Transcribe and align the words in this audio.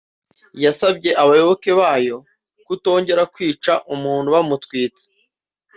yasabye 0.63 1.09
abayoboke 1.23 1.69
bayo 1.79 2.17
kutongera 2.65 3.23
kwica 3.33 3.73
umuntu 3.93 4.27
bamutwitse 4.35 5.05